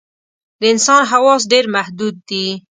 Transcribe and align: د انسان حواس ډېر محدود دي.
د 0.59 0.61
انسان 0.73 1.01
حواس 1.11 1.41
ډېر 1.51 1.65
محدود 1.75 2.15
دي. 2.29 2.45